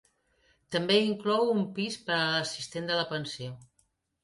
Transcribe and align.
També 0.75 0.97
inclou 1.07 1.51
un 1.57 1.61
pis 1.77 1.99
per 2.09 2.17
a 2.23 2.33
l'assistent 2.33 2.91
de 2.91 2.99
la 3.03 3.07
pensió. 3.15 3.55